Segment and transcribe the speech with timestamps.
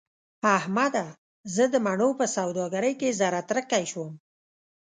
[0.57, 1.05] احمده!
[1.55, 4.11] زه د مڼو په سوداګرۍ کې زهره ترکی شوم.